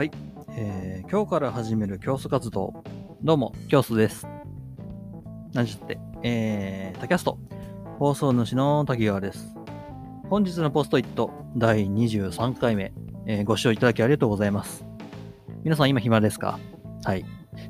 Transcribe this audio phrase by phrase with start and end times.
[0.00, 0.10] はい、
[0.56, 2.82] えー今日から始める教祖活動。
[3.22, 4.26] どうも、教祖です。
[5.52, 7.38] 何ちゃって、えー、タキャスト、
[7.98, 9.54] 放送主の滝川です。
[10.30, 12.94] 本日のポストイット第23回目、
[13.26, 14.86] えーご視聴いただきありがとうございます。
[15.64, 16.58] 皆さん今暇ですか？
[17.04, 17.22] はい。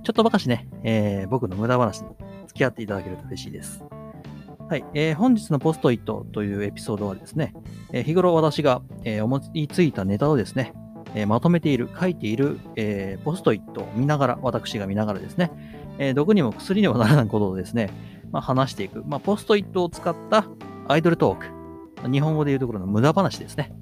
[0.05, 2.11] ちょっとばかしね、えー僕の無駄話に
[2.47, 3.83] 付き合っていただけると嬉しいです。
[4.69, 7.55] はい、えー本日のポストイットというエピソードはですね、
[7.93, 10.75] えー日頃私が、えー思いついたネタをですね、
[11.14, 15.50] えまとめている、書いている、えポストイットを見ながら、私が見ながらですね、
[15.98, 17.91] え毒にも薬にもならないことをですね、
[18.30, 20.46] まあ、話していく、まあ、ポストイットを使った
[20.89, 23.73] idle talk、日本語でいうところの無駄話ですね、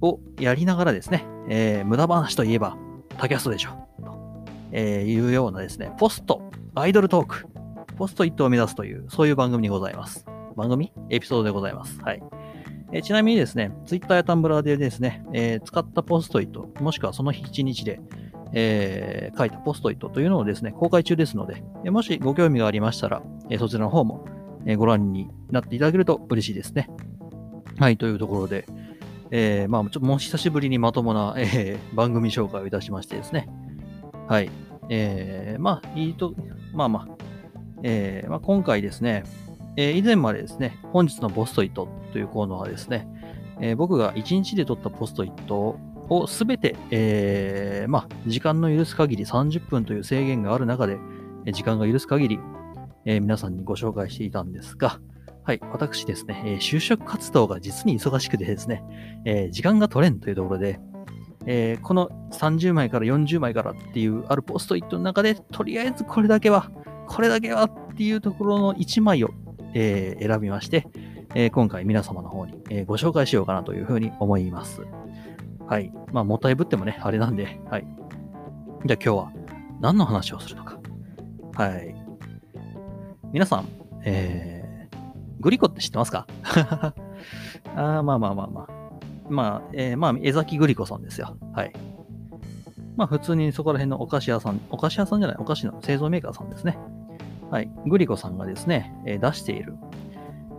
[0.00, 2.76] をやりながらですね、えー無駄話といえば、
[3.16, 3.70] タキャストでしょ、
[4.04, 7.46] と、えいうようなですね、 post、idle talk、
[7.96, 10.24] ポストイットを目指すという、そういう番組にございます。
[10.56, 10.92] 番組？
[11.10, 12.00] エピソードでございます。
[12.00, 12.22] はい。
[12.92, 18.00] えーちなみにですね、Twitter や Tumblr でですね、えー使ったポストイット、もしくはその日1日で、
[18.52, 24.24] えー書いたポストイットというのをですね、公開中ですので、えもしご興味がありましたら、えそちらの方も、
[24.66, 26.88] えご覧になっていただけると嬉しいですね。
[27.78, 28.66] はい、というところで、
[29.30, 33.48] えまあ、ちょっともう久しぶりにまともな、え番組紹介をいたしましてですね。
[34.26, 34.50] はい。
[34.88, 36.34] えまあ、いいと、
[36.72, 37.14] まあまあ、
[37.82, 39.24] えまあ、今回ですね、
[39.78, 43.06] えー以前までですね、本日のポストイットというコーナーはですね、
[43.60, 50.98] えー僕が1日で撮ったポストイットをすべて、えーまあ、時間の許す限り30分という制限がある中で、
[51.52, 52.40] 時間が許す限り、
[53.04, 54.98] え皆さんにご紹介していたんですが、
[55.44, 58.82] はい、私ですね、え就職活動が実に忙しくてですね、
[59.24, 60.80] え時間が取れんというところで、
[61.46, 66.68] えーこの30枚から40枚からっていうあるポストイットの中で、とりあえずこれだけは、
[67.06, 69.30] これだけはっていうところの1枚を、
[69.74, 70.86] えー選びまして、
[71.34, 74.82] えー今回皆様の方に、えーご紹介しようかなというふうに思います。
[75.66, 75.92] はい。
[76.12, 77.86] まあ、もったいぶってもね、あれなんで、はい。
[78.86, 79.32] じゃあ今日は
[79.80, 80.78] 何の話をするのか。
[81.54, 81.94] はい。
[83.32, 83.68] 皆さん、
[84.04, 84.96] えー、
[85.40, 86.26] グリコって知ってますか？
[87.76, 88.68] あーまあまあまあまあ。
[89.28, 91.36] まあ、えーまあ、江崎グリコさんですよ。
[91.52, 91.72] はい。
[92.96, 96.78] まあ、普通にそこら辺のお菓子屋さん、お菓子屋さんじゃない、お菓子の製造メーカーさんですね。
[97.50, 97.70] はい。
[97.86, 99.74] グリコさんがですね、えー出している、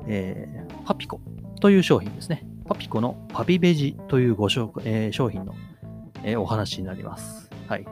[0.08, 1.22] えーパピコ
[1.62, 2.46] という商品ですね。
[2.66, 5.54] パピコのパピベジというご紹介、えー商品の、
[6.24, 7.50] えーお話になります。
[7.68, 7.86] はい。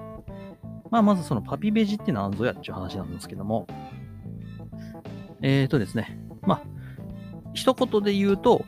[0.90, 3.68] まあ、まずそのパピベジって何ぞやっていう話なんですけども、
[5.42, 6.62] えーとですね、まあ、
[7.54, 8.66] 一言で言うと、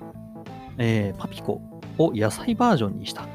[0.78, 1.62] えーパピコ
[1.98, 3.28] を野菜バージョンにした、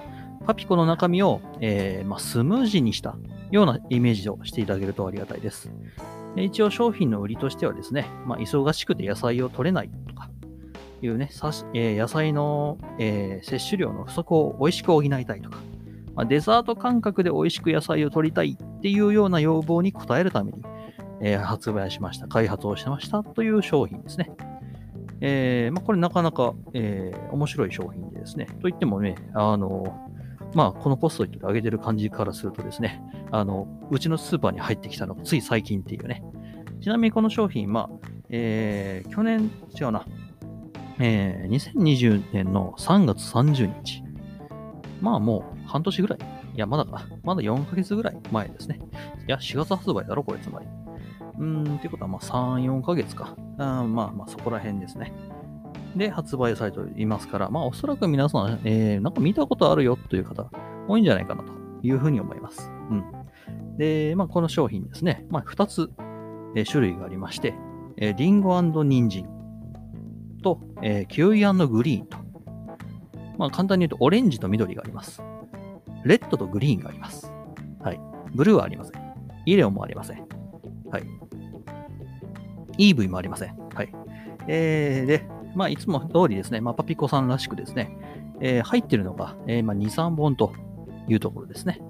[0.46, 3.16] パピコの中身を、えーまあ、スムージーにした
[3.50, 5.70] ようなイメージをしていただけるとありがたいです。
[6.36, 10.30] 一応商品の売りとしてはですね、まあ、忙しくて野菜を取れないとか
[11.00, 15.58] いうね、えー野菜の、えー摂取量の不足を美味しく補いたいとか、
[16.14, 20.62] まあ、デザート感覚で美味しく野菜を取りたいっていうような要望に応えるために、
[21.20, 24.30] えー発売しました、開発をしてましたという商品ですね。
[25.20, 30.10] えまあ、これなかなか、え面白い商品でですね、といってもね、あの、
[30.54, 33.02] まあ、このポストイットで上げてる感じからするとですね、
[33.34, 36.22] あの、うちのスーパーに入ってきたのがつい最近っていうね。
[36.80, 40.04] ちなみにこの商品、まあ、えー去年、違うな、
[41.00, 44.04] えー2020年の3月30日。
[45.00, 46.18] まあもう半年ぐらい。
[46.54, 47.06] いや、まだか。
[47.24, 48.78] まだ4ヶ月ぐらい前ですね。
[49.26, 50.66] いや、4月発売だろ、これつまり。
[51.38, 53.34] うーん、ってことは、まあ3、4ヶ月か。
[53.58, 55.12] あまあまあそこら辺ですね。
[55.96, 60.48] で、発売されていますから、まあおそらく皆さん、えーなんか見たことあるよという方、
[60.86, 61.52] 多いんじゃないかなと
[61.82, 62.70] いうふうに思います。
[62.90, 63.23] うん。
[63.78, 65.90] で、まあこの商品ですね、まあ2つ、
[66.56, 67.54] えー種類がありまして、
[67.96, 69.26] えーリンゴ人参
[70.42, 72.18] と、えーキウイグリーンと。
[73.38, 75.22] まあ簡単に言うとオレンジと緑があります。
[76.04, 77.32] レッドとグリーンがあります。
[77.80, 78.00] はい。
[78.34, 79.02] ブルーはありません。
[79.46, 80.18] イレオンもありません。
[80.90, 81.04] はい。
[82.78, 83.56] EV もありません。
[83.74, 83.92] はい。
[84.46, 87.96] えー、で、まあいつも通りですね、まあパピコさんらしくですね、
[88.40, 90.52] えー入ってるのが、えーまあ2、3本と
[91.08, 91.80] いうところですね。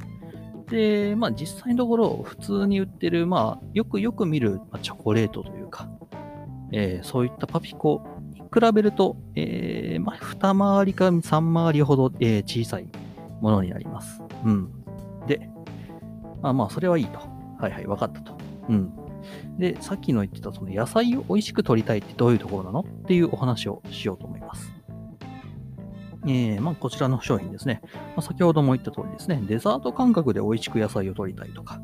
[0.75, 5.89] で、まあ実際のところ、普通に売ってる、まあよくよく見る、ま、チョコレートというか、
[6.73, 12.89] えーそういったパピコに比べると、えーまあ二回りか三回りほど、えー小さい
[13.41, 14.21] ものになります。
[14.45, 14.69] うん。
[15.29, 15.49] で、
[16.43, 17.21] まあまあそれはいいと。
[17.61, 18.37] はいはい、わかったと。
[18.69, 18.93] うん。
[19.57, 24.74] で、さっきの言ってたその野菜を美味しく取りたいってどういうところなのっていうお話をしようと思います。
[26.27, 27.81] えー、まあこちらの商品ですね。
[27.85, 31.81] まあ、先ほども言った通りですね、デザート感覚で美味しく野菜を取りたいとか、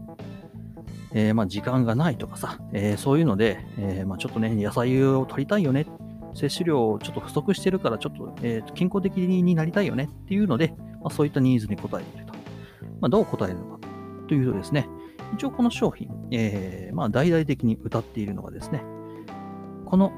[1.13, 5.87] えーまあ時間がないとかさ、えーそういうので、えまちょっとね、野菜を取りたいよね。
[6.35, 10.09] 摂取量ちょっと不足してるから、ちょっと、えー健康的になりたいよね。
[10.11, 12.35] っていうので、ま、そういったニーズに応えていると。
[13.01, 13.79] ま、どう答えるのか
[14.29, 14.89] というとですね、
[15.35, 18.83] 一応この商品、え、ま大々的に歌っているのがですね、
[19.85, 20.13] この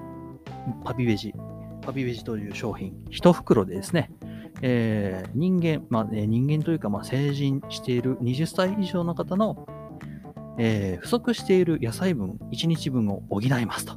[0.84, 1.34] パピベジ、
[1.82, 4.10] パピベジという商品、一袋でですね、
[4.62, 9.66] えー、人間、まあ、ね、人間というか、まあ、成人している20歳以上の方の、
[10.58, 13.96] えー、不足している野菜分、1日分を補いますと。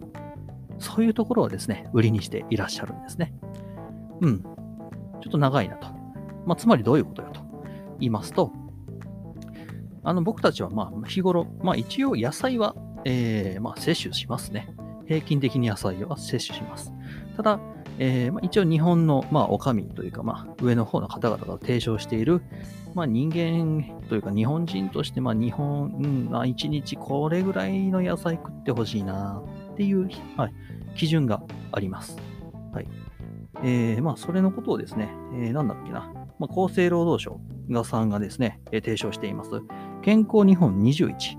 [0.80, 3.34] そういうところをですね、売りにしていらっしゃるんですね。
[4.22, 4.42] うん。
[4.42, 4.50] ちょ
[5.30, 5.88] っと長いなと。
[6.46, 7.42] まあ、つまりどういうことよと
[8.00, 8.52] 言いますと、
[10.04, 14.76] あの、僕たちはまあ、日頃、まあ一応野菜は、えー、まあ摂取しますね。
[15.08, 16.92] 平均的に野菜は摂取します。
[17.36, 17.60] ただ、
[17.98, 22.42] えー、まあ、一応日本の、まあ、お上というか、まあ、上の方の方々が提唱している、
[22.94, 29.42] まあ、人間というか日本人として、まあ、日本、うん、まあ、一日これぐらいの野菜食ってほしいな
[29.74, 30.54] っていう、はい、
[30.96, 32.18] 基準があります。
[32.74, 32.88] はい。
[33.64, 37.40] えー、まあ、それのことをですね、えー、なんだっけな、まあ、厚生労働省
[37.70, 39.50] がさんがですね、えー、提唱しています、
[40.02, 41.38] 健康日本21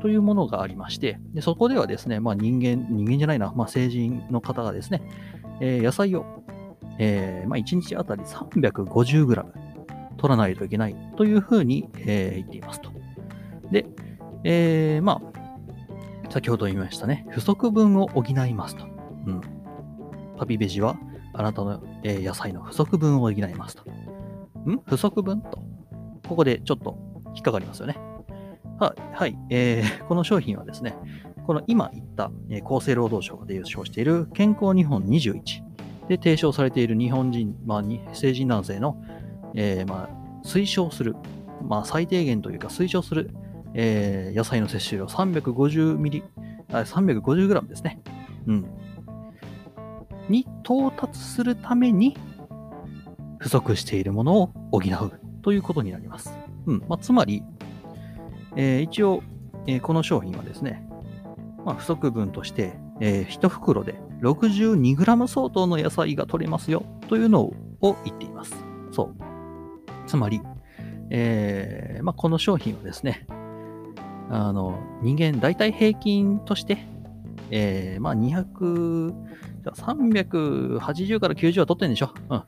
[0.00, 5.02] というものがありまして、でそこではですね、まあ、人間、人間じゃないな、まあ、成人の方がですね、
[5.60, 6.44] えー、野菜を、
[6.98, 9.44] えーまあ、1日あたり 350g
[10.16, 12.90] 取らないといけないというふうに、えー、言っていますと。
[13.70, 13.86] で、
[14.44, 18.84] えー、まあ、先ほど言いましたね、不足分を補いますと。
[19.26, 19.40] うん。
[20.36, 20.96] パピベジは、
[21.32, 23.84] あなたの、えー、野菜の不足分を補いますと。
[24.68, 24.80] ん？
[24.84, 25.62] 不足分と？
[26.28, 26.98] ここでちょっと
[27.34, 27.96] 引っかかりますよね。
[28.78, 30.94] ははい、えー、この商品はですね、
[31.48, 35.40] この今言った、え、厚生労働省が提唱している健康日本21
[36.06, 39.02] で提唱されている日本人、まあ、成人男性の、
[39.54, 41.16] えー、まあ、推奨する、
[41.66, 43.30] まあ、最低限というか推奨する、
[43.72, 46.24] えー、野菜の摂取量350ミリ、
[46.68, 48.02] 350g ですね。
[48.46, 48.66] うん。
[50.28, 52.14] に到達するために
[53.38, 56.30] 不足しているものを補うということになります。
[56.66, 56.84] うん。
[56.86, 57.42] まあ、つまり、
[58.54, 59.22] えー、一応、
[59.66, 60.86] えー、この商品はですね、
[61.64, 68.54] まあ、不足分として、えー、1袋で 62g 相当の野菜が取れますよというのを言っています。
[68.90, 69.14] そう。
[70.06, 70.40] つまり、
[71.10, 73.26] えーまあ、この商品はですね、
[74.30, 76.86] あの人間大体平均として、
[77.50, 79.14] えー、まあ200、
[79.64, 82.10] 380から90は取ってるんでしょ？
[82.30, 82.42] うん。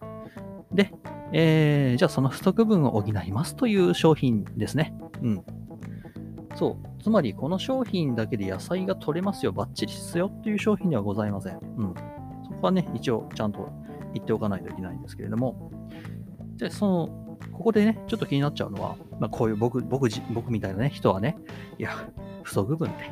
[0.75, 0.93] で、
[1.33, 4.95] えー、じゃあその不足分を補いますという商品ですね。
[5.23, 5.45] うん。
[6.55, 7.03] そう。
[7.03, 11.59] つまり、この商品だけで野菜が取れますよ、バッチリですよっていう商品ではございません。
[11.77, 11.95] うん。
[12.45, 13.71] そこはね、一応ちゃんと
[14.13, 15.71] 言っておかないといけないんですけれども、
[16.57, 21.37] で、その、ここでね、ちょっと気になっちゃうのは、まあ、こういう僕、僕、僕みたいなね、人はね、
[21.79, 21.91] いや、
[22.43, 23.11] 不足分って、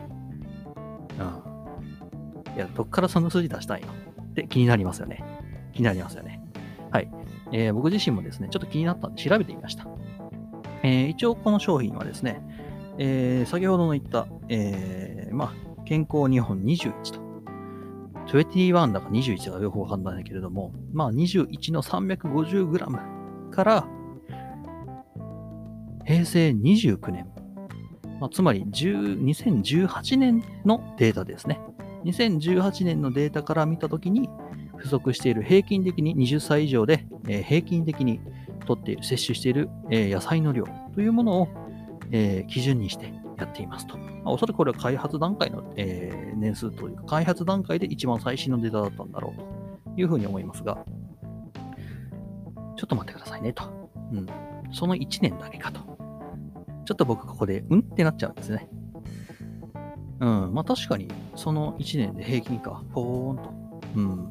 [1.19, 2.57] うん。
[2.57, 3.89] いや、どっからその数字出したいの？
[3.89, 5.25] って気になりますよね。
[5.73, 6.43] 気になりますよね。
[6.91, 7.11] はい。
[7.53, 9.87] えー、僕自身もですね、ちょっと気になったんで調べてみました。
[10.83, 12.43] えー、一応この商品はですね、
[12.99, 17.21] えー、先ほどの言った、えー、まあ、健康日本21と、
[18.27, 23.87] 21だか21だかよくわかんないけれども、まあ、21の 350g から、
[26.05, 27.31] 平成29年、
[28.21, 31.61] まあ、つまり2018年のデータですね。
[32.05, 34.29] 2018年のデータから見たときに、
[34.77, 38.21] 不足している平均的に20歳以上で、えー、平均的に
[38.67, 41.49] 取っている、摂取している、えー、野菜の量というものを、
[42.11, 43.99] えー、基準にしてやっていますと。
[43.99, 50.85] まあ、おそらくこれは開発段階の、え年数というか、開発段階で一番最新のデータだったんだろうというふうに思いますが、
[52.77, 53.65] ちょっと待ってくださいねと。
[54.13, 54.27] うん。
[54.73, 55.81] その1年だけかと。
[56.85, 58.69] ちょっと僕ここで、うんってなっちゃうんですね。
[60.21, 60.55] うん。
[60.55, 63.53] まあ確かに、その1年で平均か、ポーンと。
[63.97, 64.29] うん。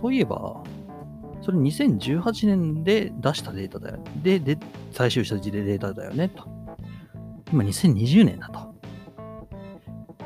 [0.00, 0.62] そういえば、
[1.48, 3.98] それ2018年で出したデータだよ。
[4.22, 4.58] で、で、
[4.92, 6.46] 最終したデータだよね、と。
[7.50, 8.74] 今2020年だと。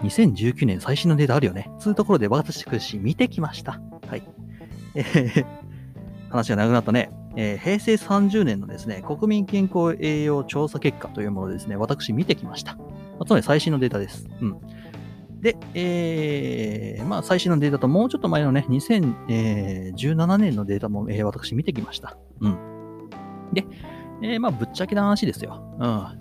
[0.03, 1.71] 2019年最新のデータあるよね。
[1.79, 3.81] そういうところで私見てきました。
[4.09, 4.23] はい。
[4.97, 5.47] えー、
[6.29, 7.13] 話が長くなったね。
[7.37, 12.75] えー、平成30年のですね、国民健康栄養調査結果というものですね、私見てきました。
[12.75, 12.83] ま
[13.21, 14.27] あ、つまり最新のデータです。
[14.41, 14.61] うん。
[15.43, 22.17] で、えー、まあ最新のデータともうちょっと前のね、2017年のデータも、えー、私見てきました。
[22.41, 23.11] うん。
[23.53, 23.67] で、
[24.23, 25.61] えー、まあぶっちゃけな話ですよ。
[25.81, 25.83] うん。
[25.83, 26.15] ま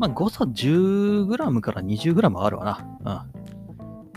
[0.00, 2.86] あ誤差 10g から 20g あるわな。
[2.98, 3.04] うん。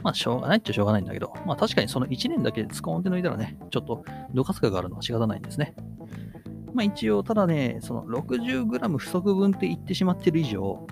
[0.02, 5.76] まあしょうがないっちゃしょうがないんだけど、まあ確かにその1年だけスコーンって抜いたらね、ちょっとどかすかがあるのは仕方ないんですね。
[6.74, 10.88] まあ一応、ただね、その 60g 不足分って言ってしまってる以上、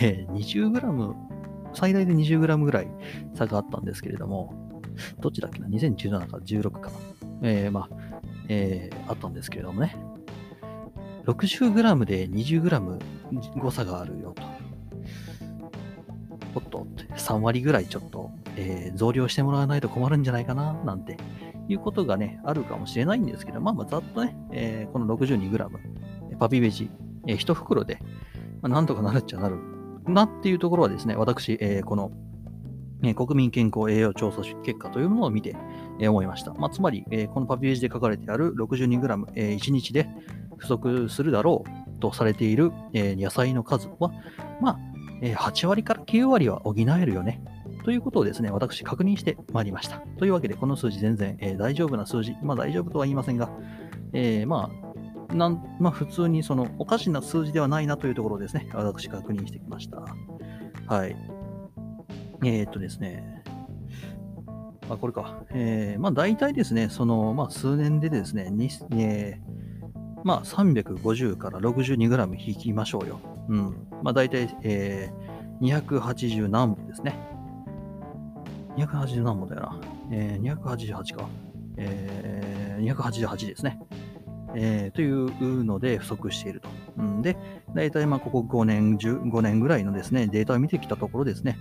[0.00, 1.27] えー、20g
[1.78, 2.88] 最大で 20g ぐらい
[3.34, 4.52] 差があったんですけれども、
[5.20, 6.96] どっちだっけな ?2017 か16かな。
[7.42, 9.94] えー、まあ、えー、あったんですけれどもね。
[11.26, 12.98] 60g で 20g
[13.60, 14.42] 誤差があるよと。
[16.56, 16.84] おっと、
[17.16, 21.16] 3割ぐらいちょっと、えー、増量してもらわないと困るんじゃないかな、なんて
[21.68, 25.68] いうことがね、あるかもしれないんですけど、まあまあざっとね、えー、この 62g、
[26.40, 26.90] パピベジ、
[27.28, 28.00] えー、1袋で、
[28.62, 29.77] まあ、なんとかなるっちゃなる
[30.12, 32.10] なっていうところはですね、私、えー、この、
[33.02, 35.54] え、国民健康栄養調査結果というものを見て、
[36.00, 36.52] えー、思いました。
[36.54, 40.08] まあ、つまり、えー、このパピージで書かれてある 62g、えー、1日で
[40.56, 44.10] 不足するだろうとされている、えー、野菜の数は、
[44.60, 44.78] まあ、
[45.22, 47.42] えー、8割から9割は補えるよね。
[47.84, 50.02] ということをですね、私確認してまいりました。
[50.18, 53.50] というわけで、この数字全然、えー、大丈夫な数字、まあ大丈夫とは言いませんが、
[54.12, 54.87] えー、まあ、
[55.32, 60.02] なんまあ、普通にそのおかしな数字ではないなというところですね、私確認してきました。
[60.86, 61.16] はい。
[62.44, 63.42] えー、っとですね、
[64.88, 65.42] あ、これか。
[65.50, 73.20] えー、まあ大体ですね、その、まあ数年でですね、にえー、まあ350から 62g 引きましょうよ。
[73.48, 73.86] うん。
[74.02, 77.18] まあ大体、えー、280何本ですね。
[78.76, 79.80] 280何本だよな。
[80.10, 81.28] えー、288か。
[81.76, 83.78] えー、288ですね。
[84.54, 86.68] えー、というので不足していると。
[86.98, 87.36] うん、で、
[87.74, 91.58] 大体まあここ5年、15年ぐらいのですね、データを見てきたところですね、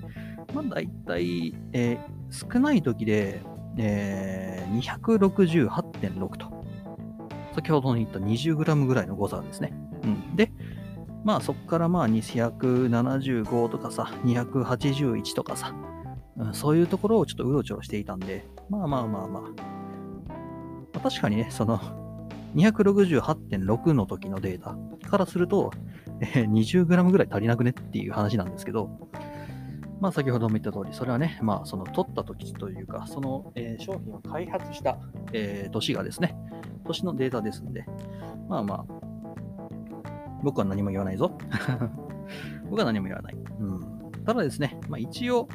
[0.54, 3.42] まあ大体、えー、少ない時で、
[3.78, 6.58] えー、268.6と。
[7.54, 9.74] 先ほど言った 20g ぐらいの誤差ですね。
[10.04, 10.52] うん、で、
[11.24, 15.74] まあそこからまあ275とかさ、281とかさ、
[16.38, 19.42] うん、そういうところをちょっとうろちょろしていたんで、まあまあまあまあ。
[19.42, 19.50] ま
[20.94, 21.80] あ、確かにね、その、
[22.56, 24.78] 268.6の時のデータ
[25.10, 25.72] からすると、
[26.22, 28.90] えー、20g ぐらい足りなくねっていう話なんですけど、
[30.00, 34.98] まあ先ほども言った通り、それはね、まあその取った時というか、その、えー、商品を開発した、
[35.34, 36.36] えー、年がですね、
[36.86, 37.86] 年のデータですんで、
[38.48, 38.86] まあまあ、
[40.44, 41.38] 僕は何も言わないぞ。
[42.70, 43.36] 僕は何も言わない。
[43.60, 43.80] うん、
[44.26, 45.48] ただですね、まあ一応、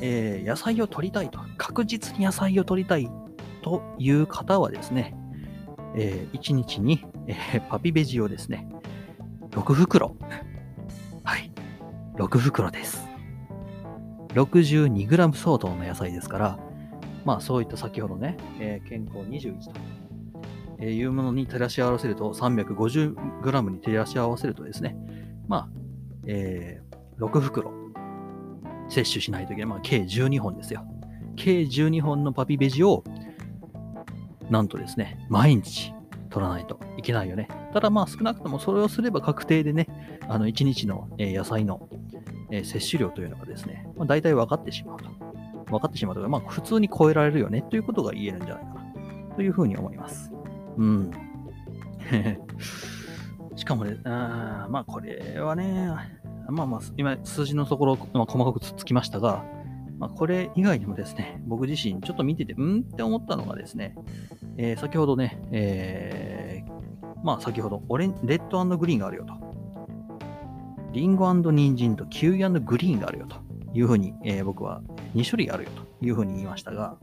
[0.00, 3.08] えー、野菜を取りたいと、確実に野菜を取りたい
[3.62, 5.14] という方はですね、
[5.94, 8.68] えー、1日に、えー、パピベジをですね、
[9.50, 10.16] 6袋。
[11.24, 11.50] はい。
[12.16, 13.06] 6袋です。
[14.34, 16.58] 62g 相当の野菜ですから、
[17.24, 19.80] まあそういった先ほどね、えー、健康21と、
[20.78, 24.96] えー、いうものに照らし合わせると、350g に照らし合わせるとですね、
[25.46, 25.68] まあ、
[26.26, 27.72] えー、6袋
[28.88, 29.66] 摂取しないといけない。
[29.66, 30.84] まあ計12本ですよ。
[31.36, 33.04] 計12本のパピベジを
[34.50, 35.92] なんとですね、毎日
[36.30, 37.48] 取らないといけないよね。
[37.72, 39.88] ただまあ少なくともそれをすれば確定でね、
[40.28, 41.88] あの1日の、野菜の、
[42.50, 45.10] 摂取量というのがですね、まあ、大体分かってしまうと。
[45.70, 50.32] 分かってしまうとか、まあ普通に超えられるよねということが言えるんじゃないかなというふうに思います。
[50.76, 51.10] うん。
[53.56, 55.90] しかもね、あまあこれはね、
[56.48, 59.44] まあまあ今数字のところ、まあ、細かくつきましたが、
[59.98, 63.94] まあ、これ以外にもですね、僕自身ちょっと見てて、うんって思ったのがですね、
[64.56, 69.48] えー、先ほどね、えー、まあ先ほどオレン、レッドグリーンがあるよと。
[70.92, 73.36] リンゴ人参とキウイグリーンがあるよと
[73.74, 74.82] いうふうに、えー、僕は
[75.14, 76.96] 2種類あるよというふうに言いましたが、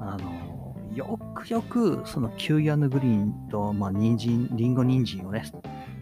[0.00, 5.50] あのよくよくそのキュウイグリーンと、まあ、人参、リンゴ人参をね、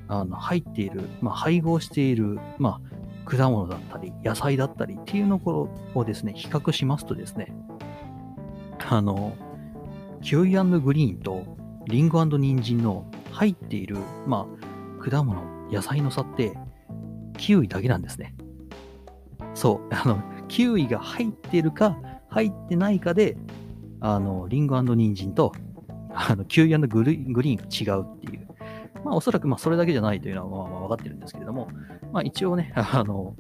[0.09, 2.96] あの入っている、まあ、配合している、まあ、
[3.27, 7.53] 果物だったり、野菜だったりっていうところをですね、比較しますとですね、
[8.89, 9.35] あの、
[10.23, 11.45] キウイグリーンと
[11.87, 14.47] リンゴ人参の入っている、ま
[15.01, 16.57] あ、果物、野菜の差って、
[17.37, 18.35] キウイだけなんですね。
[19.55, 23.37] そう、あの、キウイが入っているか、入ってないかで、
[24.01, 25.53] あの、リンゴ人参と、
[26.15, 28.47] あの、キウイグリーンが違うっていう。
[29.05, 31.69] まあ、おそらく、まあ、それだけじゃないというのは、まあ、まあ、分かってるんですけれども、
[32.13, 33.35] まあ一応ね、 あの、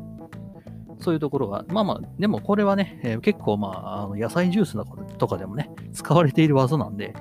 [0.98, 7.14] そういうところが、まあまあ、でもこれはね、えー、結構まあ、あの野菜ジュースとかでもね、使われている技なんで、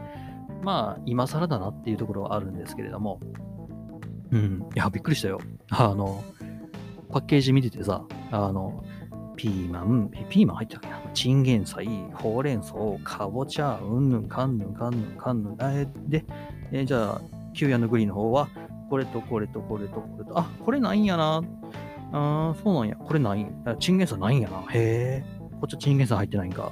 [0.63, 3.19] まあ、今更だなっていうところはあるんですけれども、
[4.31, 5.39] うん、いや、びっくりしたよ。
[5.69, 6.23] あの、
[7.09, 8.83] パッケージ見ててさ、あの、
[9.35, 11.01] ピーマン、えピーマン入ってたっけな？
[11.13, 12.73] チンゲン菜、ほうれん草、
[13.03, 15.57] かぼちゃ、うんぬん、かんぬん、かんぬん、かんぬん。
[15.61, 16.25] えで、
[16.71, 17.21] えー、じゃあ、
[17.55, 18.49] キューヤのグリーンの方は、
[18.89, 21.41] これとこれとこれとこれと、あ、これないんやな。
[22.11, 22.95] あー、そうなんや。
[22.95, 23.47] これない。
[23.79, 24.61] チンゲン菜ないんやな。
[24.61, 25.23] へえ。
[25.59, 26.71] こっちチンゲン菜入ってないんか。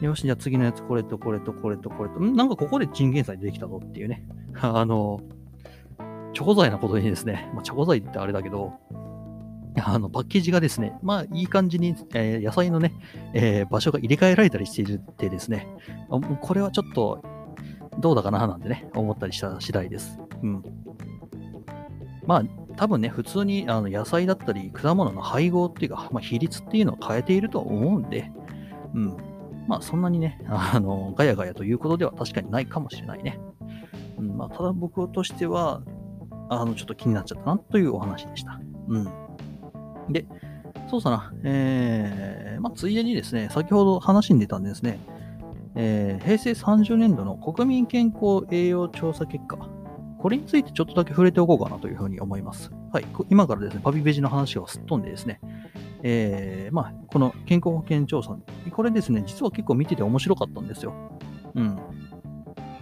[0.00, 2.20] よし、じゃあ次のやつ、これとこれとこれとこれと。
[2.20, 2.34] ん？
[2.34, 4.24] なんかここでチンゲン菜できたぞっていうね。
[4.60, 5.20] あの、
[6.32, 8.72] チョコ材なことにですね、まあ、チョコ材ってあれだけど、
[9.82, 12.94] あの、パッケージがですね、まあ、いい感じに、えー、野菜のね、
[13.34, 15.68] えー、場所が入れ替えられたりしているってですね、
[16.40, 17.22] これはちょっと、
[18.00, 20.18] どうだかななんてね、思ったりした次第です。
[20.42, 20.62] うん。
[22.26, 22.44] まあ、
[22.76, 28.30] 多分ね、普通にあの野菜だったり、果物の配合っていうか、まあ、比率っていうのを変えていると思うんで、
[28.94, 29.16] うん。
[29.68, 33.38] まあ、そんなにね、あの、ガヤガヤということでは確かにないかもしれないね。
[34.18, 35.82] うん、まあ、ただ僕としては、
[36.48, 38.60] あの、ちょっと気になっちゃったなというお話でした。
[38.88, 40.12] うん。
[40.12, 40.26] で、
[40.90, 44.98] そうさな、えー、まあ、ついでにですね、先ほど話に出たんですね、
[45.76, 49.56] えー、平成30年度の国民健康栄養調査結果、
[50.18, 52.70] これについてちょっとだけ触れておこうかなというふうに思います。
[52.92, 53.06] はい。
[53.30, 55.40] 今からですね、パピベジの話をすっ飛んでですね、
[56.02, 58.36] えー、まあ、この健康保険調査、
[58.70, 60.94] これですね、実は結構見てて面白かったんですよ。
[61.54, 61.78] うん。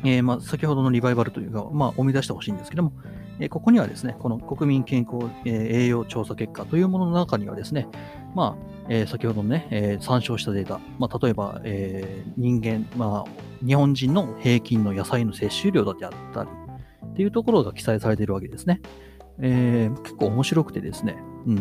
[0.04, 2.92] えー、まあ、先ほどのリバイバルというか、まあ、思い出してほしいんですけども、
[3.40, 7.88] えー、ここにはですね、この国民健康、えー、栄養調査結果というものの中にはですね、
[8.34, 16.50] まあ、えー、先ほどのね、えー、参照したデータ、まあ、例えば、えー、人間、まあ、日本人の平均の野菜の摂取量だってあったり、
[17.06, 18.80] っていうところが記載されているわけですね。
[19.40, 21.16] えー、結構面白くてですね、
[21.46, 21.56] うん。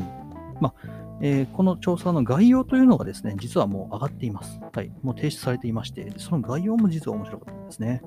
[0.62, 0.74] まあ、
[1.22, 4.60] えー、この調査の概要というのがですね、実はもう上がっています。
[4.72, 4.92] はい。
[5.02, 8.02] もう提出されていまして、その概要も実は面白かったんですね。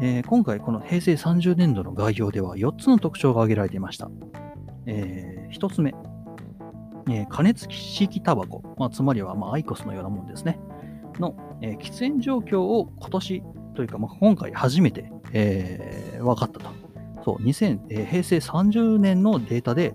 [0.00, 4.10] えー、今回、この平成30年度の概要では4つの特徴が挙げられていました。
[4.86, 5.94] えー、1つ目、
[7.08, 10.58] えー、加熱式タバコ、まあ、つまりはまあアイコスのようなものですね、
[11.18, 13.42] の、えー、喫煙状況を今年
[13.74, 16.70] というか、まあ、今回初めて、えー、分かったと。
[17.24, 19.94] そう、2000、えー、平成30年のデータで、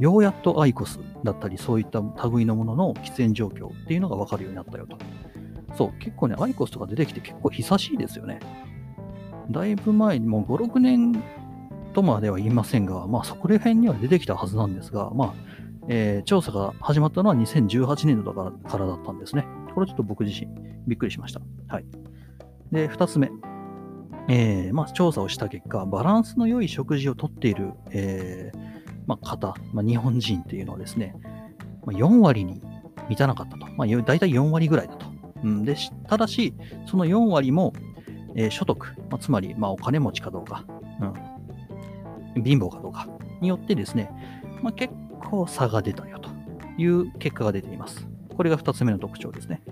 [0.00, 4.98] ようやっとアイコスだったり、そういった類のものの喫煙状況っていうのが分かるようになったよと。
[5.76, 8.40] そう、結構ね、アイコスとか出てきて結構久しいですよね。
[9.50, 11.22] だいぶ前にもう5、6年
[11.92, 15.34] とまでは言いませんが、まあそこら辺には出てきたはずなんですが、まあ、
[15.88, 19.46] えー、調査が始まったのは2018年度だからからだったんですね。
[19.74, 20.48] これちょっと僕自身
[20.86, 21.40] びっくりしました。
[21.68, 21.84] はい。
[22.72, 23.30] で、2つ目。
[24.28, 28.58] えー、まあ、調査をした結果、バランスの良い食事をとっている、えー、
[29.06, 31.14] まあ、方、まあ、日本人っていうのはですね、
[31.84, 32.62] まあ、4割に
[33.08, 33.66] 満たなかったと。
[33.76, 35.06] まあ、大体4割ぐらいだと。
[35.42, 35.76] うん、で
[36.08, 36.54] ただし、
[36.86, 37.74] その4割も、
[38.34, 40.64] えー、所得、まあ、つまり、まあ、お金持ちかどうか、
[42.36, 43.06] うん、貧乏かどうか
[43.42, 44.10] によってですね、
[44.62, 46.30] まあ、結構差が出たよと
[46.78, 48.06] いう結果が出ています。
[48.36, 49.62] これが2つ目の特徴ですね。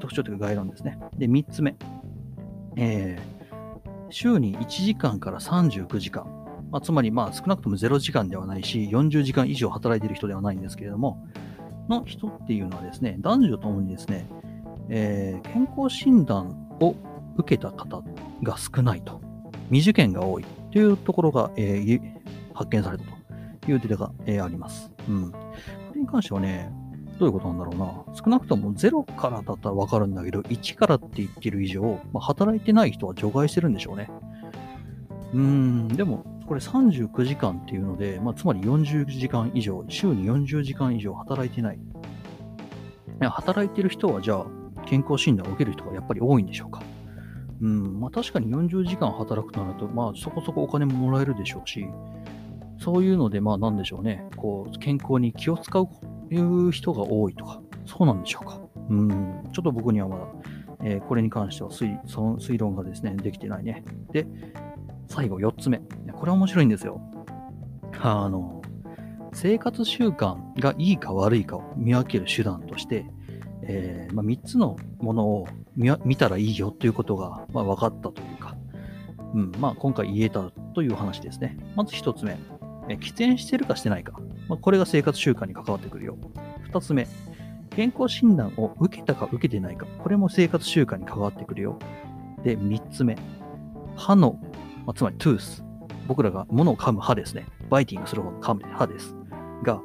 [0.00, 0.98] 特徴というか概論ですね。
[1.16, 1.76] で、3つ目。
[2.76, 6.24] えー、週に1時間から39時間。
[6.70, 11.26] まあ、つまり、まあ、少なくとも0時間ではないし、40時間以上働いている人ではないんですけれども、
[11.88, 14.26] の人っていうのはですね、男女ともにですね、
[14.88, 16.94] えー、健康診断を
[17.36, 18.02] 受けた方
[18.42, 19.20] が少ないと、
[19.70, 22.00] 未受験が多いというところが、えー、
[22.54, 24.89] 発見されたというデータが、えー、あります。
[25.08, 25.30] うん。
[25.30, 25.38] こ
[25.94, 26.72] れに関してはね、
[27.18, 28.14] どういうことなんだろうな。
[28.14, 34.10] 少なくとも0からだったらわかるんだけど、1からって言ってる以上、まあ、働いてない人は除外してるんでしょうね。
[35.34, 41.76] うーん、でも、これ39時間っていうので、まあ、つまり40時間以上、週に40時間以上働いてない。
[41.76, 44.46] い働いてる人は、じゃあ、
[44.86, 46.82] 健康診断を受ける人がやっぱり多いんでしょうか。
[47.60, 51.86] うん、まあ確かに40時間働くとなると、まあそこそこお金ももらえるでしょうし、
[52.82, 55.86] そういうので、まあなんでしょうね、こう、健康に気を使う
[56.30, 58.60] いう人が多いとか、そうなんでしょうか。
[58.88, 60.26] うん、ちょっと僕にはまだ、
[60.82, 63.84] えー、これに関しては推その推論がですね、できてないね。
[64.12, 64.26] で、
[65.08, 65.78] 最後4つ目。
[66.12, 67.00] これは面白いんですよ。
[68.00, 68.62] あの、
[69.32, 73.04] 生活習慣がいいか悪いかを見分ける手段として、
[73.62, 78.56] えーまあ、3つのものを見たらいいよということが、まあ、分かったというか、
[79.34, 81.56] うんまあ、今回言えたという話ですね。
[81.76, 82.36] まず1つ目、
[82.92, 84.12] え喫煙してるかしてないか。
[84.48, 86.16] まあ、これが生活習慣に関わってくるよ。
[86.62, 87.06] 二つ目、
[87.70, 89.86] 健康診断を受けたか受けてないか。
[89.98, 91.78] これも生活習慣に関わってくるよ。
[92.44, 93.16] で、三つ目、
[93.96, 94.38] 歯の、
[94.86, 95.64] まあ、つまりトゥース。
[96.06, 97.46] 僕らが物を噛む歯ですね。
[97.68, 99.14] バイティングする方の噛む歯です。
[99.62, 99.80] が、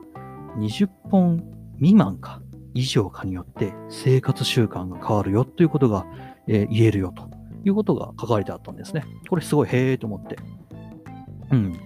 [0.58, 1.44] 20本
[1.78, 2.42] 未満か
[2.74, 6.06] 以上かによって生活習慣が変わるよということが、
[6.48, 7.30] えー、言えるよと
[7.64, 9.06] いうことが書かれてあったんですね。
[9.30, 10.38] これすごいへえと思って。
[11.52, 11.80] うん。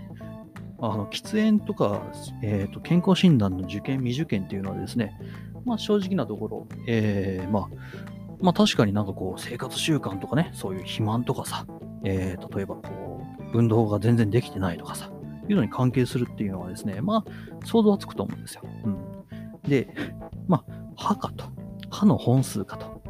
[0.81, 2.03] あの喫煙とか、
[2.41, 5.19] えーと、健康診断の受験、未受験っていうのはですね、
[5.65, 7.67] まあ、正直なところ、えー、まあ、
[8.41, 11.65] まあ確かになんかこう生活習慣とかね、そういう肥満とかさ、
[12.05, 15.11] えー、例えばこう、運動が全然できてないとかさ、
[15.49, 18.61] いうのに関係するっていうのはですね、まあ想像はつくと思うんですよ。
[18.85, 18.97] うん。
[19.67, 19.93] で、
[20.47, 21.45] まあ歯かと、
[21.89, 23.01] 歯の本数かと。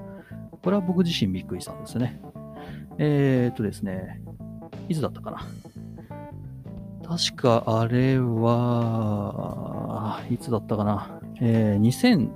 [0.64, 2.20] これは僕自身びっくりしたんですよね。
[2.98, 4.22] えー、っとですね、
[4.88, 5.48] いつだったかな。
[7.10, 9.00] 確かあれは、
[10.30, 11.20] いつだったかな。
[11.42, 12.30] えー、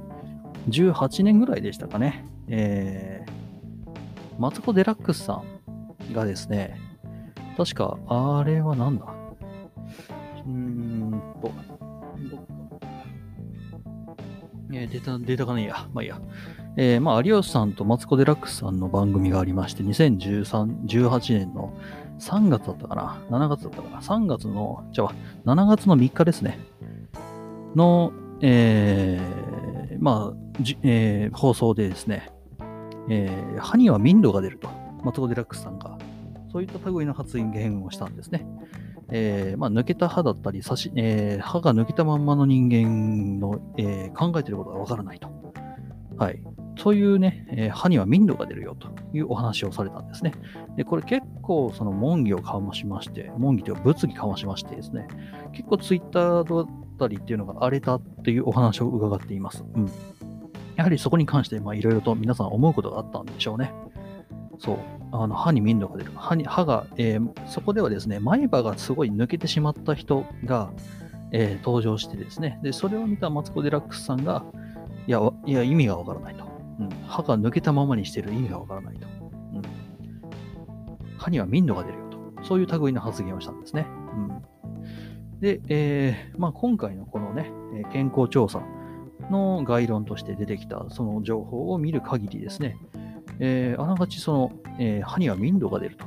[0.68, 2.26] 2018年ぐらいでしたかね。
[2.48, 3.30] えー、
[4.40, 5.44] マツコ・デラックスさ
[6.10, 6.80] んがですね、
[7.56, 9.06] 確か、あれはなんだ？
[9.06, 11.52] うーんと、
[14.72, 15.88] えー、データ、データがねえや。
[15.94, 16.20] まあいいや。
[16.78, 21.72] えー、まあ、有吉さんとマツコ・デラックスさんの番組がありまして、2013、18年の
[22.19, 25.13] 3月だったかな ?7 月だったかな ?3 月の、じゃあ、
[25.45, 26.60] 7月の3日ですね。
[27.76, 32.32] の、えー、まあ、じえー、放送でですね、
[33.10, 34.69] えー、歯には民度が出ると、
[35.04, 35.97] マツコ・デラックスさんが、
[36.52, 38.45] そういった類の発言をしたんですね。
[39.10, 45.30] えー、まあ、抜けた歯だったり、しえー、歯が抜けたまんまの人間の、えー、考えていることがわからないと。
[46.17, 46.43] はい。
[46.78, 50.34] そういうね、え歯には民度が出るよというお話をされたんですね。
[50.76, 55.08] で、これ結構その問議をかましまして、問議というか物議かましましてですね、
[55.52, 59.63] 結構ツイッターだったりっていうのが荒れたっていうお話を伺っています。
[59.76, 59.91] うん。
[60.76, 63.71] やはりそこに関してまあいろいろと皆さん思うことがあったんでしょうね。
[64.58, 64.78] そう。
[65.12, 66.12] あの歯に民度が出る。
[66.15, 70.71] 歯に歯が、えー、そこではですね、前歯がすごい抜けてしまった人が、
[71.32, 74.43] えー、登場してですね、で、それを見たマツコ・デラックスさんが、
[75.08, 76.46] いや、いや意味がわからないと。
[76.80, 79.08] うん、歯が抜けたままにしてる意味がわからないと。
[79.08, 79.62] うん、
[81.18, 82.44] 歯には民度が出るよと。
[82.44, 83.86] そういう類の発言をしたんですね。
[84.13, 87.52] うん、で、えーまあ、今回のこのね、
[87.92, 88.63] 健康調査
[89.30, 92.78] の概論として出てきたその情報を見る限りですね、
[93.39, 96.06] えー、あながちその、えー、歯には民度が出ると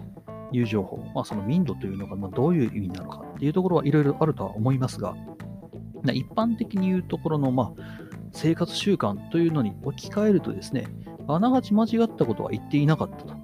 [0.53, 5.17] いう情報、まあ、その民度というのがどういう意味なのかっていうところはいろいろあるとは思いますが、
[6.13, 7.83] 一般的に言うところの、まあ、
[8.37, 10.87] 生活習慣というのに置き換えるとですね、
[11.27, 13.35] あながち間違ったことは言っていなかったと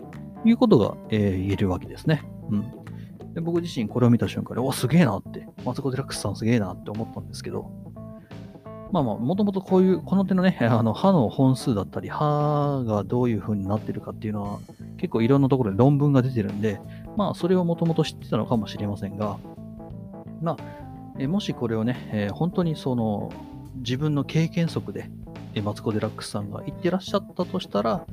[0.44, 2.22] いうことが、えー、言えるわけですね。
[2.50, 2.70] うん。
[3.34, 7.70] で僕自身これを見た瞬間に、お、すげえなって、マツコ・デラックスさんすげえなって思ったんですけど、
[8.92, 14.58] まあまあ、もともとこういう、この手のね、あの歯の本数だったり、歯がどういう風になってるかっていうのは、
[14.98, 16.78] 結構いろんなところで論文が出てるんで、
[17.16, 19.38] まあ、それをもともと知ってたのかもしれませんが、
[20.42, 20.56] まあ、
[21.18, 23.32] えもしこれをね、えー、本当にその、
[23.76, 25.10] 自分の経験則で、
[25.62, 28.06] マツコ・デラックスさんが言ってらっしゃったとしたら、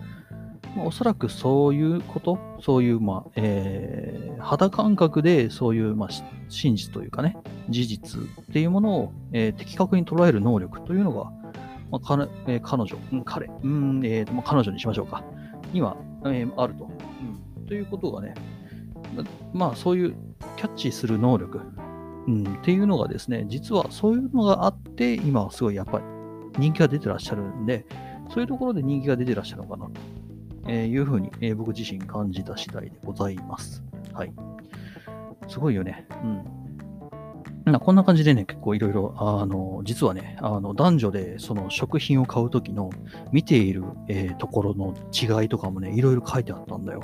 [0.75, 6.09] まあ、おそらくそういうこと、そういう、まあ、えー、肌感覚でそういう、まあ、
[6.49, 7.37] 真実というかね、
[7.69, 11.31] 事実っていうものを、えー、的確に捉える能力というのが、
[11.91, 15.23] まあ彼えー、彼女、うん、彼、うん、えーまあ、彼女にしましょうか、
[15.73, 16.89] には、えー、あると、
[17.57, 17.65] うん。
[17.65, 18.35] ということがね、
[19.53, 20.15] まあそういう
[20.57, 21.61] キャッチする能力、
[22.29, 26.03] うん、っていうのがですね、実はそういうのがあって、今はすごいやっぱり
[26.59, 27.87] 人気が出てらっしゃるんで、
[28.31, 29.89] そういうところで人気が出てらっしゃるのかな
[30.65, 33.83] と、いうふうに、えー、僕自身感じた次第でございます。
[34.13, 34.33] はい。
[35.47, 36.05] すごいよね。
[37.65, 37.79] うん。
[37.79, 42.91] こんな感じでね、結構いろいろ、あの、実はね、あの、男女でその食品を買うときの
[43.31, 47.01] 見ている、えー、ところの違いとかもね、いろいろ書いてあったんだよ。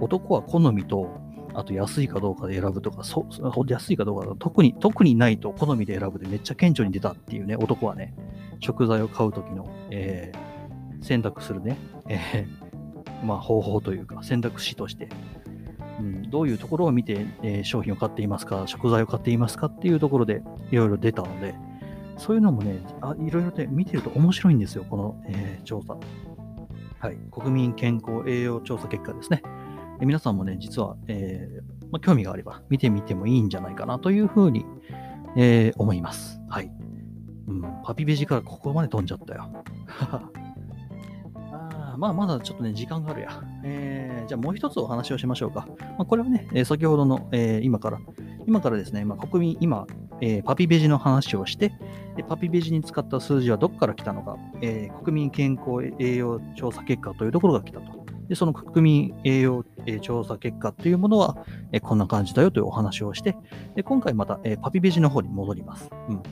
[0.00, 1.10] 男は好みと、
[1.54, 3.26] あと安いかどうかで選ぶとか、そ
[3.66, 8.14] 安いかどうか特に、特にないと好みで選ぶでめっちゃ顕著に出たっていうね、男はね、
[8.60, 11.76] 食材を買うときの、えー、選択するね、
[12.08, 15.08] えー、 まあ方法というか選択肢として、
[16.00, 21.54] うん、どういうところを見て、えー、商品を買っていますか、食材を買っていますかっていうところでいろいろ出たので、
[22.16, 25.96] そういうのもね、あいろいろと見てると面白いんですよ、この、えー、調査。
[27.00, 27.16] はい。
[27.32, 29.42] 国民健康栄養調査結果ですね。
[30.02, 34.66] え皆さんもね、実は、えー、ま、興味があれば見てみてもいいんじゃないかなというふうに、
[35.36, 36.40] えー、思います。
[36.48, 36.72] はい。
[37.46, 39.48] うん、パピベジからここまで飛んじゃったよ。
[41.52, 43.28] あまあ、まだちょっとね、時間があるや。
[43.62, 45.68] えー、じゃあもう一つお話をしましょうか。
[45.98, 48.00] ま、これはね、え先ほどの、え今から、
[48.44, 49.86] 今からですね、ま、国民、今、
[50.20, 51.72] えー、パピベジの話をして、
[52.16, 58.01] でパピベジに使った数字はどこから来たのか、えー、国民健康栄養調査結果というところが来たと。
[58.28, 59.64] で、その国民栄養、
[60.00, 63.36] 調査結果というものは、え、こんな感じだよというお話をして、
[63.74, 65.90] で今回また、え、パピページの方に戻ります。
[66.08, 66.22] うん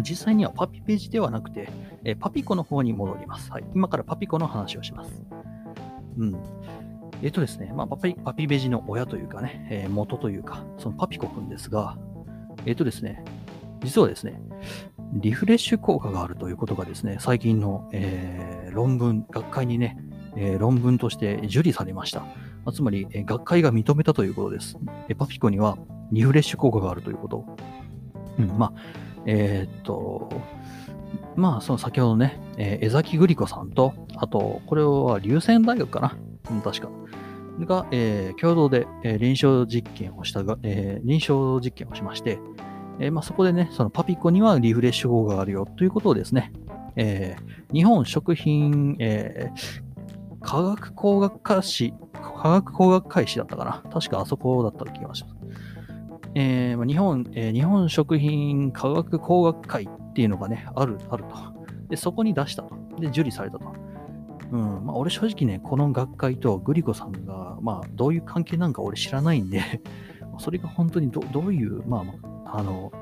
[0.00, 1.68] 実際にはパピページではなくて、
[2.04, 3.50] えパピコの方に戻ります。
[3.50, 3.64] はい。
[3.74, 5.22] 今からパピコの話をします。
[6.16, 6.36] うん。
[7.20, 11.98] えっ、とですね、まあ、パピパピベジの親というかね、えー、元というか、そのパピコくんですが、
[12.64, 13.24] えっ、とですね、
[13.82, 14.40] 実はですね、
[15.14, 19.98] リフレッシュ効果があるということがですね、最近の、えー、論文、学会にね、
[20.36, 22.24] えー、論文として受理されました。
[22.64, 24.78] まつまり、え、学会が認めたということです。
[25.08, 25.76] えパピコには
[26.12, 27.44] リフレッシュ効果があるということ。
[28.38, 28.72] うん、まあ、
[29.26, 30.30] えー、っと、
[31.36, 36.16] まあ、その先ほどね、えー、江崎グリコさんと、あと、これは流泉大学かな、
[36.50, 36.88] うん、確か。
[37.60, 42.38] が、えー、共同で、えー、臨床実験をしたが、えー、臨床実験をしまして、
[42.98, 46.52] えーまあ、そこでね、そのパピコにはリフレッシュ効果があるよということをですね、
[46.96, 49.91] えー、日本食品、えー、
[50.42, 53.82] 科学工学科士、科学工学会士だったかな。
[53.90, 55.36] 確かあそこだった気がします。
[56.34, 61.36] えー、日本、えー日本食品科学工学会っていうのがね、ある、あると。
[61.88, 62.76] で、そこに出したと。
[62.98, 63.74] で、受理されたと。
[64.50, 69.62] うん、まあ、俺正直ね、この学会とグリコさんが、まあ、どういう関係なんか俺知らないんで、
[70.38, 72.14] それが本当にどどういう、まあ、ま
[72.46, 72.92] あ、あの、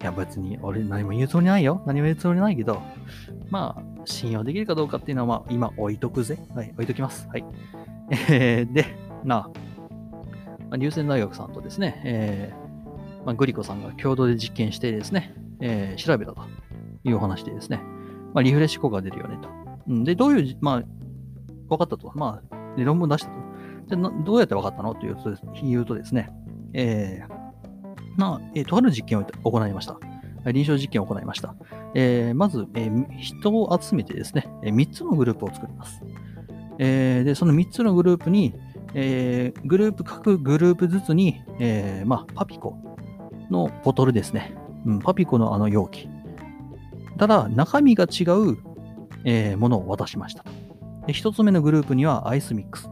[0.00, 1.82] いや別に俺何も言うつもりないよ。
[1.86, 2.80] 何も言うつもりないけど、
[3.50, 6.38] まあ、信用できるかどうかっていうのは、まあ、今置いとくぜ。
[6.54, 7.28] はい、置いときます。
[7.28, 7.44] はい。
[8.10, 8.86] えーで、
[9.24, 9.54] なあ、ま
[10.72, 16.42] あ、流泉大学さんとですね、えーまあ、グリコさんが共同で実験してですね、えー調べたと
[17.04, 17.80] いうお話でですね、
[18.34, 19.48] まあ、リフレッシュ効果が出るよねと。
[19.88, 20.82] うんで、どういう、まあ、
[21.68, 22.12] 分かったと。
[22.14, 23.48] まあ、で論文出したと。
[23.88, 26.30] でなどうやって分かったのというとです言うとですね、
[26.74, 27.34] えー
[28.16, 29.98] まあ、えーとある実験を行いました。
[30.52, 31.54] 臨床実験を行いました。
[31.94, 36.02] えーまず、えー人を集めてですね、え3つのグループを作ります。
[36.78, 38.54] えーで、その3つのグループに、
[38.94, 42.76] えーグループ、各グループずつに、えーまあ、パピコ
[43.50, 44.54] のボトルですね。
[44.86, 46.08] うん、パピコのあの容器。
[47.18, 48.58] ただ、中身が違う、
[49.24, 50.44] えーものを渡しました。
[51.06, 52.88] で、1つ目のグループにはアイスミックス。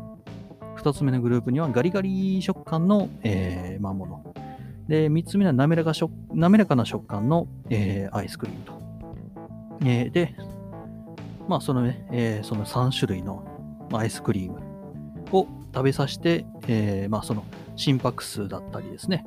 [0.78, 4.34] 2つ目のグループにはガリガリ食感の、えーまあ、もの。
[4.88, 8.72] で、3つ目は滑らか食滑らかな食感の、えーアイスクリームと。
[9.84, 10.36] えーで、
[11.48, 13.44] まあ、そのね、えーその3種類の
[13.92, 14.60] アイスクリーム
[15.32, 17.44] を食べさせて、えーまあ、その
[17.76, 19.26] 心拍数だったりですね、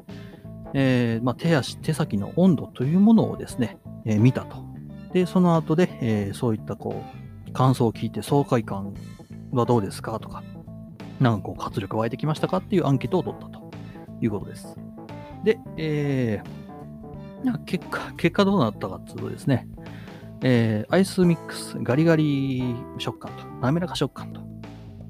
[0.74, 4.58] えーまあ、手足、手先の温度というものをですね、えー見たと。
[5.14, 7.04] で、その後で、えーそういったこ
[7.48, 8.94] う、感想を聞いて爽快感
[9.52, 10.44] はどうですかとか、
[11.20, 13.70] なんかこう活力湧いてきましたかっていうアンケートを取ったと
[14.22, 14.78] いうことです。
[15.44, 16.60] で、えー
[17.66, 19.66] 結果、結果どうなったかっていうとですね、
[20.42, 24.42] えーアイスミックス、ガリガリ食感と、滑らか食感と、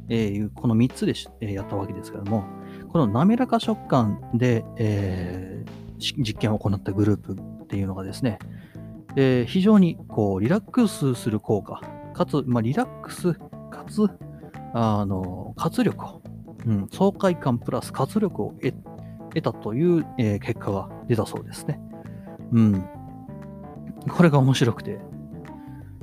[0.10, 2.46] えーいうこの3つで、えーやったわけですけども、
[2.90, 8.40] この滑らか食感で、えー実験を行ったグループっていうのがですね、
[9.16, 11.82] えー非常にこうリラックスする効果、
[12.14, 14.08] かつ、まあ、リラックスかつ、
[14.74, 16.22] あの活力を、
[16.68, 18.74] うん、爽快感プラス活力を得
[19.34, 21.80] 得たという、えー結果が出たそうですね。
[22.52, 22.86] うん。
[24.10, 25.00] これが面白くて。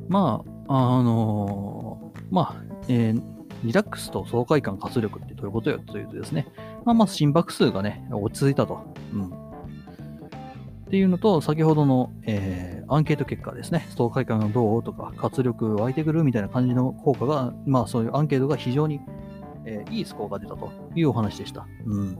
[0.09, 2.57] まあ、あのーまあ、
[2.89, 3.23] えー
[3.65, 6.47] リラックスと爽快感、活力ってどういうことよというとですね、
[6.85, 8.81] まあ、まず心拍数がね、落ち着いたと。
[9.15, 9.25] うん。
[9.27, 9.29] っ
[10.91, 19.01] ていうのと、先ほどの、えーアンケート結果ですね、爽快感がどうとか、活力湧いてくるみたいな感じの効果が、まあそういうアンケートが非常に、
[19.65, 21.67] えーいいスコアが出たというお話でした。
[21.85, 22.19] うん。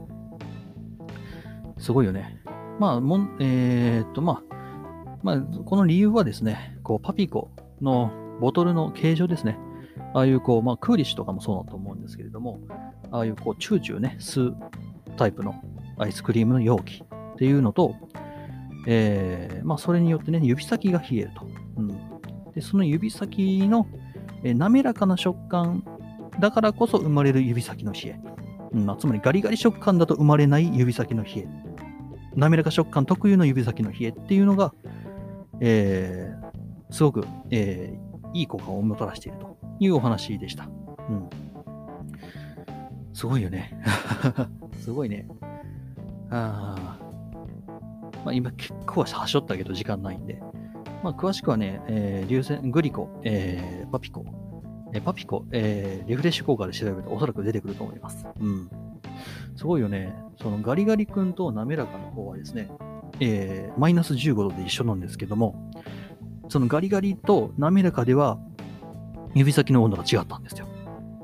[1.77, 2.41] すごいよね。
[2.79, 9.57] まあ、もん、えーっと、まあ、まあ、この理由はですね、こう、パピコのボトルの形状ですね。
[10.13, 12.59] ああいう、こう、まあ、クーリッシュとかもそうだと思うんですけれども、
[13.11, 14.55] ああいう、こう、チューチューね、吸う
[15.17, 15.55] タイプの
[15.97, 17.95] アイスクリームの容器っていうのと、
[18.85, 21.47] えーまあ、それによってね、指先が冷えると。
[21.77, 21.87] うん、
[22.53, 23.87] で、その指先の、
[24.43, 25.83] えー滑らかな食感
[26.39, 28.19] だからこそ生まれる指先の冷え。
[28.73, 31.47] うんまあ、つまりガリガリ食感だと生まれない指先の冷え。
[32.37, 34.73] 滑らか食感特有の指先の冷えっていうのが、
[35.59, 36.47] えー
[36.89, 40.65] すごく、えーいい効果をもたらしているというお話でした。
[41.09, 41.29] うん。
[43.13, 43.79] すごいよね。
[44.79, 45.27] すごいね。
[46.29, 46.97] あ
[48.23, 50.41] まあ、今結構はしょったけど時間ないんで。
[51.03, 54.25] まあ、詳しくはね、えー、硫酸グリコ、えーパピコ、
[54.93, 58.27] えーパピコ、えーリフレッシュ効果で調べるとおそらく出てくると思います。
[58.39, 58.69] うん。
[59.55, 60.13] すごいよね。
[60.41, 62.69] そのガリガリ君と滑らかの方はですね、
[63.19, 65.71] えーマイナス15度で一緒なんですけども、
[66.49, 68.37] そのガリガリと滑らかでは
[69.33, 70.67] 指先の温度が違ったんですよ。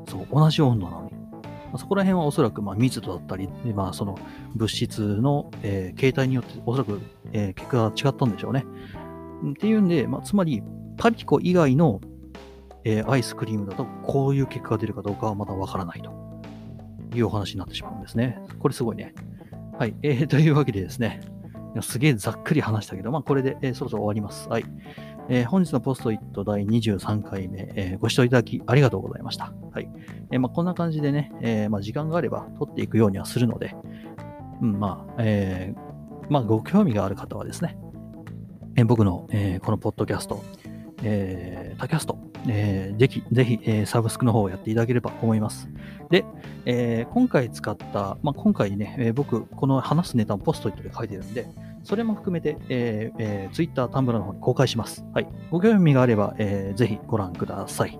[0.08, 1.12] そう、同じ温度なのに。
[1.12, 1.18] ま
[1.74, 4.18] あそこら辺はおそらくまあ密度だったり、まあ、その
[4.56, 7.00] 物質の、えー形態によっておそらく、
[7.32, 8.66] えー結果が違ったんでしょうね。
[9.52, 10.64] っていうんで、まあ、つまり
[10.98, 12.02] パピコ以外の、
[12.84, 16.12] えーアイスクリームだとこういう結果が出るかどうかはまだわからないと
[17.16, 18.40] いうお話になってしまうんですね。
[18.64, 19.14] これすごいね。
[19.78, 19.96] はい。
[20.04, 21.20] えー というわけでですね、
[21.82, 24.48] すげえざっくり話したけど、まあこれで、えーそろそろ終わります。
[24.48, 24.66] はい。
[25.28, 29.54] えー本日のポストイット第23回目、えーご視聴いただきありがとうございました。
[29.74, 29.90] はい。
[30.32, 33.76] えーまあ、こんな感じでね、えまあ、時間があれば撮っていくようにはするので、
[34.62, 37.78] うん、まあ、えーまあ、ご興味がある方はですね、
[38.78, 40.42] え僕の、えーこのポッドキャスト、
[41.04, 45.70] えータキャスト、えーぜひ、ぜひ、えーサブスクの方をやっていただければと思います。
[46.10, 46.26] で、
[46.66, 51.48] えー今回使った、まあ、今回ね、えー僕、この話すネタをポストイットで書いてるんで、
[51.84, 55.06] それも含めて、えーえー、Twitter、タンブラの方に公開します。
[55.14, 55.28] はい。
[55.52, 58.00] ご興味があれば、えーぜひご覧ください。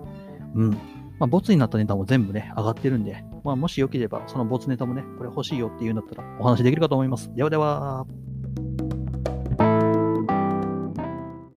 [0.54, 0.70] うん。
[1.18, 7.32] まあ、ボツになったネタも全部ね、上がってるんで、まあ、もしよければ、そのボツネタもね、これ欲しいよっていうんだったらお話できるかと思います。
[7.34, 8.06] ではでは。